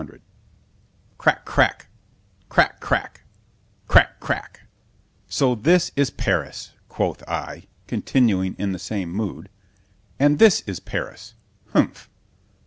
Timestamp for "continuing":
7.85-8.55